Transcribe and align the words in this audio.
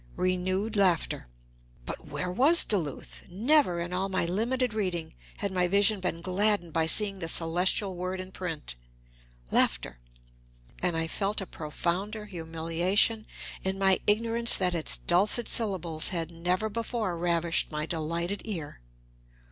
(Renewed 0.15 0.75
laughter.) 0.75 1.27
But 1.85 2.07
where 2.07 2.31
was 2.31 2.63
Duluth? 2.63 3.21
Never, 3.29 3.79
in 3.79 3.93
all 3.93 4.09
my 4.09 4.25
limited 4.25 4.73
reading, 4.73 5.13
had 5.37 5.51
my 5.51 5.67
vision 5.67 5.99
been 5.99 6.21
gladdened 6.21 6.73
by 6.73 6.87
seeing 6.87 7.19
the 7.19 7.27
celestial 7.27 7.95
word 7.95 8.19
in 8.19 8.31
print. 8.31 8.73
And 9.51 10.97
I 10.97 11.05
felt 11.05 11.39
a 11.39 11.45
profounder 11.45 12.25
humiliation 12.25 13.27
in 13.63 13.77
my 13.77 13.99
ignorance 14.07 14.57
that 14.57 14.73
its 14.73 14.97
dulcet 14.97 15.47
syllables 15.47 16.07
had 16.07 16.31
never 16.31 16.67
before 16.67 17.15
ravished 17.15 17.71
my 17.71 17.85
delighted 17.85 18.41
ear. 18.43 18.81